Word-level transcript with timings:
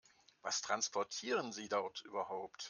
Was 0.41 0.63
transportieren 0.63 1.51
Sie 1.53 1.69
dort 1.69 2.01
überhaupt? 2.05 2.57